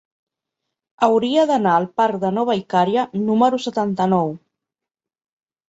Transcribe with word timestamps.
Hauria 1.07 1.43
d'anar 1.51 1.73
al 1.81 1.85
parc 2.01 2.17
de 2.25 2.33
Nova 2.39 2.57
Icària 2.63 3.05
número 3.29 3.63
setanta-nou. 3.69 4.35